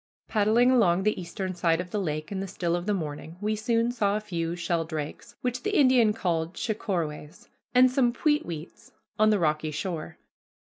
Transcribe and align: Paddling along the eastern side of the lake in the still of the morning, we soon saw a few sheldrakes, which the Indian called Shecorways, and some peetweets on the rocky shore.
Paddling 0.27 0.71
along 0.71 1.03
the 1.03 1.21
eastern 1.21 1.53
side 1.53 1.79
of 1.79 1.91
the 1.91 1.99
lake 2.01 2.31
in 2.31 2.39
the 2.39 2.47
still 2.47 2.75
of 2.75 2.87
the 2.87 2.93
morning, 2.95 3.37
we 3.39 3.55
soon 3.55 3.91
saw 3.91 4.17
a 4.17 4.19
few 4.19 4.55
sheldrakes, 4.55 5.35
which 5.41 5.61
the 5.61 5.77
Indian 5.77 6.11
called 6.11 6.55
Shecorways, 6.57 7.49
and 7.75 7.91
some 7.91 8.11
peetweets 8.11 8.93
on 9.19 9.29
the 9.29 9.37
rocky 9.37 9.69
shore. 9.69 10.17